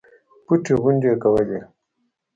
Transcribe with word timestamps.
پټې 0.45 0.73
غونډې 0.81 1.11
کولې. 1.23 1.61